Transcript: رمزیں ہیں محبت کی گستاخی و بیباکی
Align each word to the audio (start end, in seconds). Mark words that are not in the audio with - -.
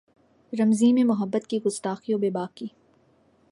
رمزیں 0.53 0.97
ہیں 0.97 1.03
محبت 1.03 1.47
کی 1.47 1.59
گستاخی 1.65 2.13
و 2.13 2.17
بیباکی 2.17 2.67